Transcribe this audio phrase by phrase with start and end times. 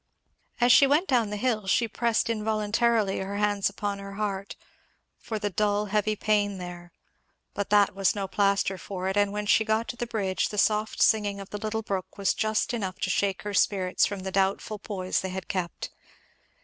[0.59, 4.55] As she went down the hill she pressed involuntarily her hands upon her heart,
[5.19, 6.91] for the dull heavy pain there.
[7.53, 10.57] But that was no plaster for it; and when she got to the bridge the
[10.57, 14.31] soft singing of the little brook was just enough to shake her spirits from the
[14.31, 15.91] doubtful poise they had kept.